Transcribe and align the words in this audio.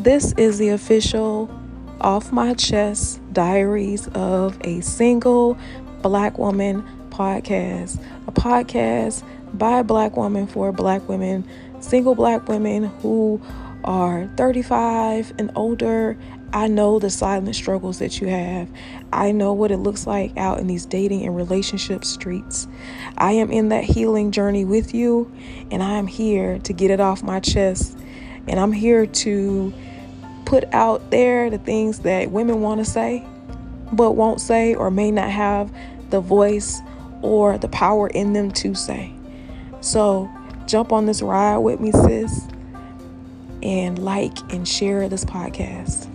This 0.00 0.32
is 0.38 0.56
the 0.56 0.70
official 0.70 1.50
Off 2.00 2.32
My 2.32 2.54
Chest 2.54 3.20
Diaries 3.34 4.08
of 4.14 4.56
a 4.64 4.80
Single 4.80 5.58
Black 6.00 6.38
Woman 6.38 6.82
podcast. 7.10 8.02
A 8.26 8.32
podcast 8.32 9.22
by 9.52 9.80
a 9.80 9.84
black 9.84 10.16
woman 10.16 10.46
for 10.46 10.72
black 10.72 11.06
women, 11.06 11.46
single 11.80 12.14
black 12.14 12.48
women 12.48 12.84
who 12.84 13.42
are 13.84 14.26
35 14.38 15.34
and 15.38 15.50
older. 15.54 16.16
I 16.54 16.66
know 16.66 16.98
the 16.98 17.10
silent 17.10 17.54
struggles 17.54 17.98
that 17.98 18.22
you 18.22 18.28
have. 18.28 18.70
I 19.12 19.32
know 19.32 19.52
what 19.52 19.70
it 19.70 19.76
looks 19.76 20.06
like 20.06 20.34
out 20.38 20.60
in 20.60 20.66
these 20.66 20.86
dating 20.86 21.26
and 21.26 21.36
relationship 21.36 22.06
streets. 22.06 22.66
I 23.18 23.32
am 23.32 23.50
in 23.50 23.68
that 23.68 23.84
healing 23.84 24.30
journey 24.30 24.64
with 24.64 24.94
you, 24.94 25.30
and 25.70 25.82
I 25.82 25.98
am 25.98 26.06
here 26.06 26.58
to 26.60 26.72
get 26.72 26.90
it 26.90 27.00
off 27.00 27.22
my 27.22 27.38
chest. 27.38 27.98
And 28.48 28.58
I'm 28.58 28.72
here 28.72 29.04
to 29.04 29.74
put 30.50 30.64
out 30.74 31.12
there 31.12 31.48
the 31.48 31.58
things 31.58 32.00
that 32.00 32.28
women 32.32 32.60
want 32.60 32.84
to 32.84 32.84
say, 32.84 33.24
but 33.92 34.12
won't 34.16 34.40
say, 34.40 34.74
or 34.74 34.90
may 34.90 35.08
not 35.08 35.30
have 35.30 35.72
the 36.10 36.20
voice 36.20 36.80
or 37.22 37.56
the 37.56 37.68
power 37.68 38.08
in 38.08 38.32
them 38.32 38.50
to 38.50 38.74
say. 38.74 39.12
So 39.80 40.28
jump 40.66 40.90
on 40.90 41.06
this 41.06 41.22
ride 41.22 41.58
with 41.58 41.78
me, 41.78 41.92
sis, 41.92 42.48
and 43.62 43.96
like 44.00 44.36
and 44.52 44.66
share 44.66 45.08
this 45.08 45.24
podcast. 45.24 46.08